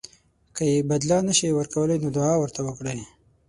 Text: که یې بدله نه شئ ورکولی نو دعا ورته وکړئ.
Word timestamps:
که 0.55 0.63
یې 0.71 0.79
بدله 0.89 1.17
نه 1.27 1.33
شئ 1.39 1.49
ورکولی 1.53 1.97
نو 2.03 2.09
دعا 2.17 2.33
ورته 2.39 2.59
وکړئ. 2.63 2.99